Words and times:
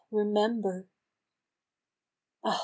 Remember, 0.09 0.85
Ah 2.43 2.59